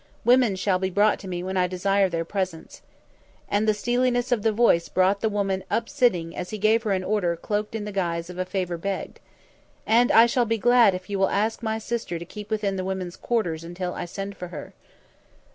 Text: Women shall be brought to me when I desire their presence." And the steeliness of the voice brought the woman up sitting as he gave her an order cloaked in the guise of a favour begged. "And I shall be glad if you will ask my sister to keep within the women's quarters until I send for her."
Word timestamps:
Women 0.25 0.55
shall 0.55 0.79
be 0.79 0.89
brought 0.89 1.19
to 1.19 1.27
me 1.27 1.43
when 1.43 1.57
I 1.57 1.67
desire 1.67 2.09
their 2.09 2.25
presence." 2.25 2.81
And 3.47 3.67
the 3.67 3.73
steeliness 3.75 4.31
of 4.31 4.41
the 4.41 4.51
voice 4.51 4.89
brought 4.89 5.21
the 5.21 5.29
woman 5.29 5.63
up 5.69 5.87
sitting 5.87 6.35
as 6.35 6.49
he 6.49 6.57
gave 6.57 6.81
her 6.81 6.91
an 6.93 7.03
order 7.03 7.35
cloaked 7.35 7.75
in 7.75 7.85
the 7.85 7.91
guise 7.91 8.27
of 8.27 8.39
a 8.39 8.43
favour 8.43 8.77
begged. 8.79 9.19
"And 9.85 10.11
I 10.11 10.25
shall 10.25 10.45
be 10.45 10.57
glad 10.57 10.95
if 10.95 11.07
you 11.07 11.19
will 11.19 11.29
ask 11.29 11.61
my 11.61 11.77
sister 11.77 12.17
to 12.17 12.25
keep 12.25 12.49
within 12.49 12.77
the 12.77 12.83
women's 12.83 13.15
quarters 13.15 13.63
until 13.63 13.93
I 13.93 14.05
send 14.05 14.35
for 14.35 14.47
her." 14.47 14.73